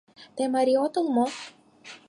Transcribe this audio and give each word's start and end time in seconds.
Тый 0.35 0.47
марий 0.55 0.79
отыл 0.85 1.05
мо? 1.15 1.25